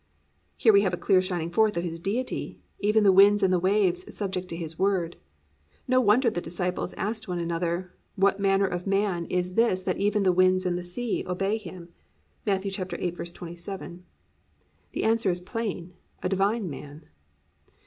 [0.29, 3.53] "+ Here we have a clear shining forth of His Deity, even the winds and
[3.53, 5.15] the waves subject to His word.
[5.87, 10.23] No wonder the disciples asked one another, +"What manner of man is this that even
[10.23, 11.89] the winds and the sea obey him?"+
[12.47, 12.63] (Matt.
[12.63, 13.99] 8:27).
[14.93, 15.93] The answer is plain:
[16.23, 17.05] a Divine Man.